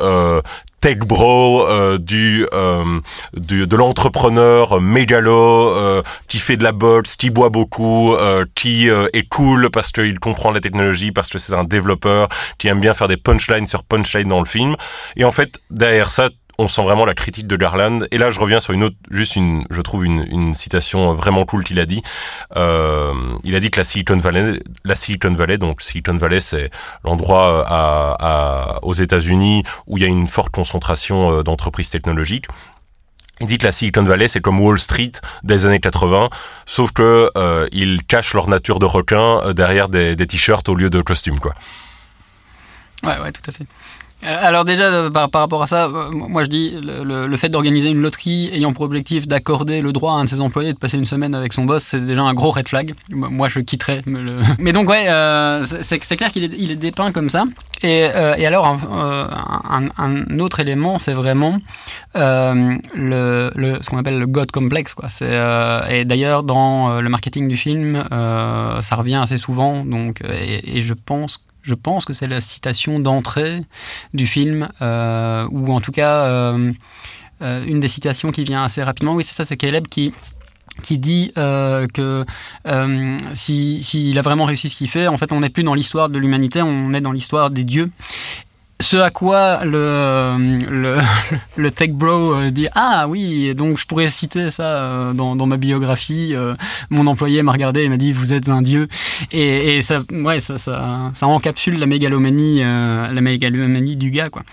[0.81, 2.99] tech bro, euh, du, euh,
[3.35, 8.89] du, de l'entrepreneur mégalo euh, qui fait de la boxe, qui boit beaucoup, euh, qui
[8.89, 12.79] euh, est cool parce qu'il comprend la technologie, parce que c'est un développeur, qui aime
[12.79, 14.75] bien faire des punchlines sur punchlines dans le film.
[15.15, 18.01] Et en fait, derrière ça, on sent vraiment la critique de Garland.
[18.11, 21.63] Et là, je reviens sur une autre, juste une, je trouve une, citation vraiment cool
[21.63, 22.01] qu'il a dit.
[22.55, 26.69] Euh, il a dit que la Silicon Valley, donc Silicon Valley, c'est
[27.03, 32.45] l'endroit à, aux États-Unis où il y a une forte concentration euh, d'entreprises technologiques.
[33.39, 35.11] Il dit que la Silicon Valley, c'est comme Wall Street
[35.43, 36.29] des années 80,
[36.65, 40.75] sauf que euh, ils cachent leur nature de requin euh, derrière des, des t-shirts au
[40.75, 41.53] lieu de costumes, quoi.
[43.03, 43.65] Ouais, ouais, tout à fait.
[44.27, 47.37] Euh, alors déjà, euh, par, par, rapport à ça, euh, moi je dis, le, le
[47.37, 50.73] fait d'organiser une loterie ayant pour objectif d'accorder le droit à un de ses employés
[50.73, 52.93] de passer une semaine avec son boss, c'est déjà un gros red flag.
[53.09, 54.01] Moi je quitterais.
[54.59, 55.07] Mais donc ouais,
[55.81, 57.45] c'est clair qu'il est, il est dépeint comme ça.
[57.83, 61.59] Et, et alors un, autre élément, c'est vraiment
[62.15, 62.79] le,
[63.55, 64.93] le, ce qu'on appelle le God complex.
[64.93, 65.09] Quoi.
[65.89, 69.85] et d'ailleurs dans le marketing du film, ça revient assez souvent.
[69.85, 73.59] Donc, et, et je pense je pense que c'est la citation d'entrée
[74.13, 76.73] du film, euh, ou en tout cas, euh,
[77.41, 79.13] une des citations qui vient assez rapidement.
[79.15, 80.13] Oui, c'est ça, c'est Caleb qui
[80.91, 82.25] dit euh, que
[82.67, 85.73] euh, s'il si, a vraiment réussi ce qu'il fait, en fait, on n'est plus dans
[85.73, 87.91] l'histoire de l'humanité, on est dans l'histoire des dieux.
[88.79, 90.37] Ce à quoi le,
[90.69, 90.97] le,
[91.57, 95.47] le tech bro euh, dit Ah oui, donc je pourrais citer ça euh, dans, dans
[95.47, 96.35] ma biographie.
[96.35, 96.53] Euh,
[96.91, 98.87] mon employé m'a regardé et m'a dit Vous êtes un dieu.
[99.31, 104.29] Et, et ça, ouais, ça, ça, ça, encapsule la mégalomanie, la mégalomanie du gars.
[104.29, 104.43] Quoi.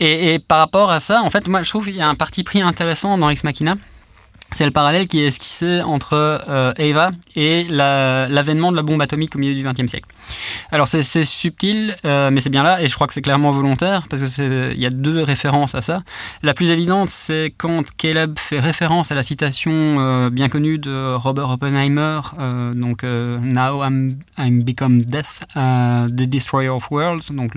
[0.00, 2.16] Et, et, par rapport à ça, en fait, moi je trouve qu'il y a un
[2.16, 3.76] parti pris intéressant dans Ex Machina
[4.52, 6.14] c'est le parallèle qui est esquissé entre
[6.48, 10.08] euh, Eva et l'avènement de la bombe atomique au milieu du XXe siècle.
[10.70, 14.06] Alors c'est subtil, euh, mais c'est bien là, et je crois que c'est clairement volontaire,
[14.08, 16.02] parce qu'il y a deux références à ça.
[16.42, 21.14] La plus évidente, c'est quand Caleb fait référence à la citation euh, bien connue de
[21.14, 22.20] Robert Oppenheimer,
[22.74, 27.52] donc Now I'm, I'm, become death, the destroyer of worlds, donc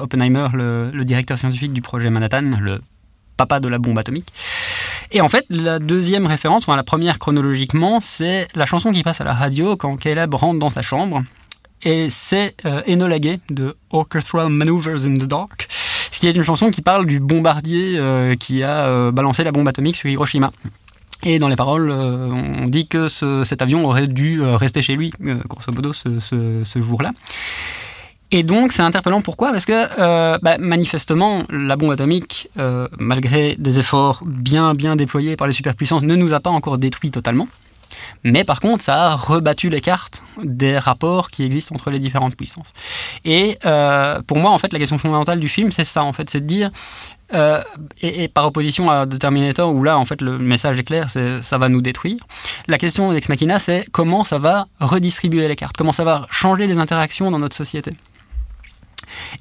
[0.00, 2.80] Oppenheimer, le directeur scientifique du projet Manhattan, le
[3.36, 4.32] papa de la bombe atomique.
[5.14, 9.20] Et en fait, la deuxième référence, enfin la première chronologiquement, c'est la chanson qui passe
[9.20, 11.22] à la radio quand Caleb rentre dans sa chambre.
[11.84, 12.82] Et c'est euh,
[13.50, 17.96] de Orchestral Maneuvers in the Dark, ce qui est une chanson qui parle du bombardier
[17.96, 20.50] euh, qui a euh, balancé la bombe atomique sur Hiroshima.
[21.22, 24.96] Et dans les paroles, euh, on dit que ce, cet avion aurait dû rester chez
[24.96, 25.12] lui,
[25.46, 27.12] grosso modo, ce jour-là.
[28.34, 29.52] Et donc c'est interpellant pourquoi?
[29.52, 35.36] Parce que euh, bah, manifestement la bombe atomique, euh, malgré des efforts bien bien déployés
[35.36, 37.46] par les superpuissances, ne nous a pas encore détruit totalement.
[38.24, 42.34] Mais par contre, ça a rebattu les cartes des rapports qui existent entre les différentes
[42.34, 42.72] puissances.
[43.24, 46.28] Et euh, pour moi, en fait, la question fondamentale du film, c'est ça, en fait,
[46.28, 46.72] c'est de dire,
[48.02, 51.40] et, par opposition à The Terminator, où là, en fait, le message est clair, c'est
[51.42, 52.18] ça va nous détruire.
[52.66, 56.66] La question d'Ex Machina, c'est comment ça va redistribuer les cartes, comment ça va changer
[56.66, 57.94] les interactions dans notre société?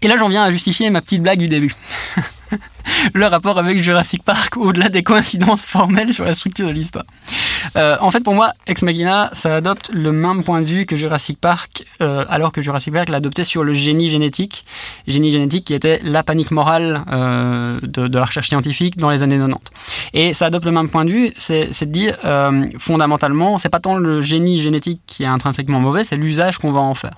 [0.01, 1.73] Et là, j'en viens à justifier ma petite blague du début.
[3.13, 7.05] le rapport avec Jurassic Park, au-delà des coïncidences formelles sur la structure de l'histoire.
[7.75, 10.95] Euh, en fait, pour moi, Ex Machina, ça adopte le même point de vue que
[10.95, 14.65] Jurassic Park, euh, alors que Jurassic Park l'adoptait sur le génie génétique.
[15.07, 19.23] Génie génétique qui était la panique morale euh, de, de, la recherche scientifique dans les
[19.23, 19.71] années 90.
[20.13, 22.17] Et ça adopte le même point de vue, c'est de dire,
[22.79, 26.79] fondamentalement, c'est pas tant le génie génétique qui est intrinsèquement mauvais, c'est l'usage qu'on va
[26.79, 27.15] en faire.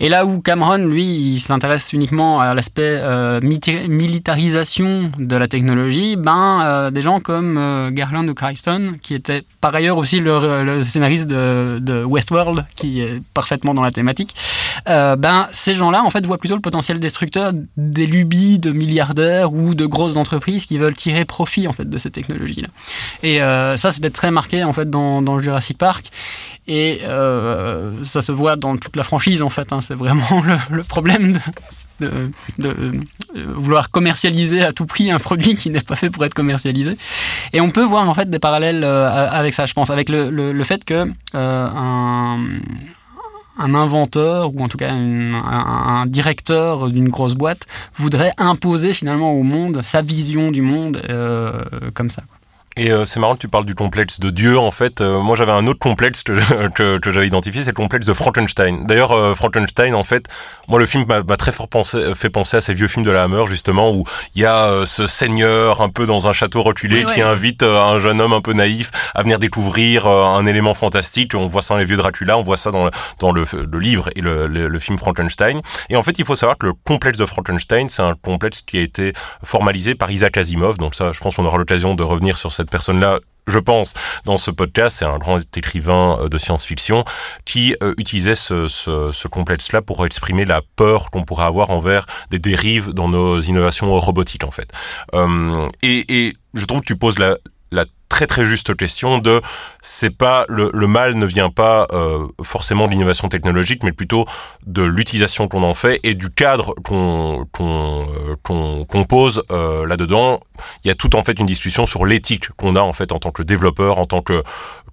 [0.00, 6.16] Et là où Cameron, lui, il s'intéresse uniquement à l'aspect euh, militarisation de la technologie,
[6.16, 10.82] ben euh, des gens comme euh, Garland ou Crichton, qui était par ailleurs aussi le,
[10.84, 14.34] scénariste de, de, Westworld, qui est parfaitement dans la thématique,
[14.86, 19.74] ben ces gens-là en fait voient plutôt le potentiel destructeur des lubies de milliardaires ou
[19.74, 22.68] de grosses entreprises qui veulent tirer profit en fait de ces technologies-là.
[23.22, 23.38] Et
[23.76, 26.10] ça, c'était très marqué en fait dans, dans Jurassic Park.
[26.72, 29.72] Et euh, ça se voit dans toute la franchise en fait.
[29.72, 29.80] Hein.
[29.80, 31.36] C'est vraiment le, problème
[31.98, 32.92] de, de,
[33.56, 36.96] vouloir commercialiser à tout prix un produit qui n'est pas fait pour être commercialisé.
[37.52, 40.62] Et on peut voir en fait des parallèles euh, avec ça, je pense, avec le,
[40.62, 42.38] fait que euh, un,
[43.58, 49.80] inventeur ou en tout cas un, directeur d'une grosse boîte voudrait imposer finalement au monde
[49.82, 52.22] sa vision du monde euh, comme ça.
[52.76, 54.56] Et euh, c'est marrant que tu parles du complexe de Dieu.
[54.56, 57.74] En fait, euh, moi j'avais un autre complexe que, que, que j'avais identifié, c'est le
[57.74, 58.86] complexe de Frankenstein.
[58.86, 60.26] D'ailleurs, euh, Frankenstein, en fait,
[60.68, 63.24] moi le film m'a très fort pensé, fait penser à ces vieux films de la
[63.24, 64.04] Hammer, justement, où
[64.36, 68.20] il y a ce seigneur un peu dans un château reculé qui invite un jeune
[68.20, 71.34] homme un peu naïf à venir découvrir un élément fantastique.
[71.34, 74.08] On voit ça dans les vieux Dracula, on voit ça dans, dans le, le livre
[74.14, 75.60] et le, le, le, film Frankenstein.
[75.88, 78.78] Et en fait, il faut savoir que le complexe de Frankenstein, c'est un complexe qui
[78.78, 80.78] a été formalisé par Isaac Asimov.
[80.78, 84.38] Donc ça, je pense qu'on aura l'occasion de revenir sur cette personne-là je pense, dans
[84.38, 87.04] ce podcast, c'est un grand écrivain euh, de science-fiction
[87.44, 92.90] qui euh, utilisait ce, complexe-là pour exprimer la peur qu'on pourrait avoir envers des dérives
[92.90, 94.70] dans nos innovations robotiques, en fait.
[95.14, 97.36] Euh, et, je trouve que tu poses la,
[98.08, 99.40] très très juste question de
[99.82, 101.86] c'est pas le, mal ne vient pas
[102.42, 104.26] forcément de l'innovation technologique mais plutôt
[104.66, 110.40] de l'utilisation qu'on en fait et du cadre qu'on qu'on pose là dedans
[110.84, 113.18] il y a tout en fait une discussion sur l'éthique qu'on a en fait en
[113.18, 114.42] tant que développeur en tant que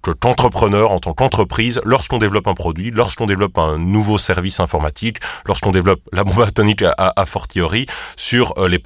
[0.00, 5.70] qu'entrepreneur, en tant qu'entreprise, lorsqu'on développe un produit, lorsqu'on développe un nouveau service informatique, lorsqu'on
[5.70, 8.78] développe la bombe atomique à, à, fortiori, sur euh, les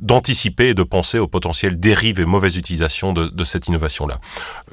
[0.00, 4.18] d'anticiper et de penser aux potentielles dérives et mauvaises utilisations de, de cette innovation-là.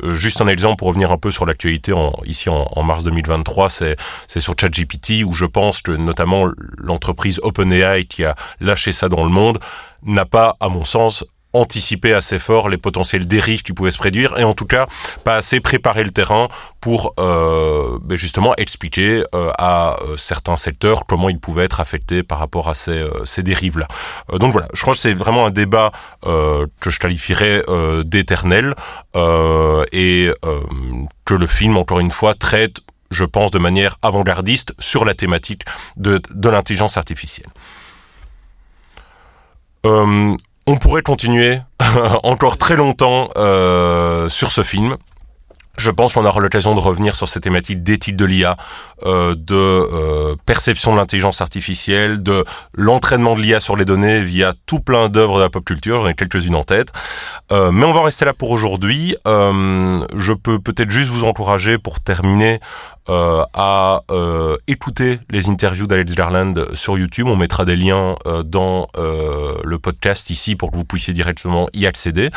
[0.04, 3.04] Euh, juste un exemple pour revenir un peu sur l'actualité en, ici en, en, mars
[3.04, 3.96] 2023, c'est
[4.40, 9.30] sur ChatGPT où je pense que notamment l'entreprise OpenAI qui a lâché ça dans le
[9.30, 9.60] monde
[10.04, 11.24] n'a pas, à mon sens,
[11.56, 14.88] anticiper assez fort les potentiels dérives qui pouvaient se produire et en tout cas
[15.24, 16.48] pas assez préparer le terrain
[16.82, 22.24] pour euh, ben justement expliquer euh, à euh, certains secteurs comment ils pouvaient être affectés
[22.24, 23.88] par rapport à ces, euh, ces dérives là.
[24.38, 25.92] donc voilà, je crois que c'est vraiment un débat
[26.24, 27.64] que je qualifierais
[28.04, 28.76] d'éternel
[29.92, 30.32] et
[31.26, 32.82] que le film encore une fois traite
[33.12, 35.64] je pense de manière avant-gardiste sur la thématique
[35.98, 37.50] de, de l'intelligence artificielle.
[39.86, 40.36] Euh,
[40.68, 41.60] on pourrait continuer
[42.24, 44.96] encore très longtemps euh, sur ce film.
[45.78, 48.56] Je pense qu'on aura l'occasion de revenir sur ces thématiques d'éthique de l'IA,
[49.06, 54.54] euh, de euh, perception de l'intelligence artificielle, de l'entraînement de l'IA sur les données via
[54.68, 56.00] tout plein d'œuvres de la pop culture.
[56.00, 56.94] J'en ai quelques-unes en tête.
[57.52, 59.18] Mais on va rester là pour aujourd'hui.
[59.26, 62.62] Je peux peut-être juste vous encourager pour terminer
[63.08, 67.28] euh, à euh, écouter les interviews d'Alex Garland sur YouTube.
[67.28, 68.88] On mettra des liens euh, dans
[69.64, 72.30] le podcast ici pour que vous puissiez directement y accéder.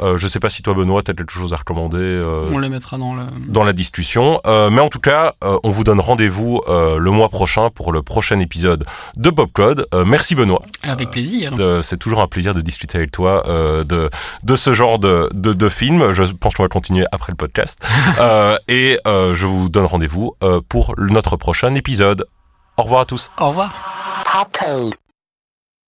[0.00, 2.20] je sais pas si toi Benoît, tu as quelque chose à recommander.
[2.52, 3.22] on les mettra dans, le...
[3.48, 4.40] dans la discussion.
[4.46, 8.84] mais en tout cas, on vous donne rendez-vous le mois prochain pour le prochain épisode
[9.16, 9.86] de Popcode.
[10.06, 10.62] merci Benoît.
[10.82, 11.54] Avec plaisir.
[11.82, 14.10] C'est toujours un plaisir de discuter avec toi de,
[14.42, 16.12] de ce genre de, de, de film.
[16.12, 17.84] Je pense qu'on va continuer après le podcast.
[18.68, 20.11] et je vous donne rendez-vous
[20.42, 22.26] euh, pour notre prochain épisode.
[22.76, 23.30] Au revoir à tous.
[23.38, 25.11] Au revoir.